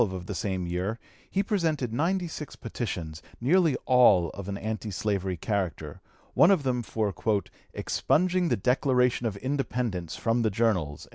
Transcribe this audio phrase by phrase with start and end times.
[0.01, 0.99] On March 12, of the same year,
[1.29, 6.01] he presented ninety six petitions, nearly all of an anti slavery character,
[6.33, 7.13] one of them for
[7.75, 11.07] "expunging the Declaration of Independence from the Journals."